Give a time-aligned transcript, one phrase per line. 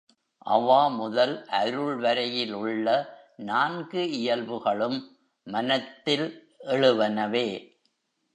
[0.45, 2.87] அவா முதல் அருள் வரையில் உள்ள
[3.35, 4.97] நான்கு இயல்புகளும்
[5.47, 6.27] மனத்தில்
[6.57, 7.47] எழுவனவே.